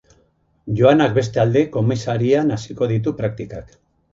[0.79, 3.79] Joanak bestalde, komisarian hasiko ditu praktikak.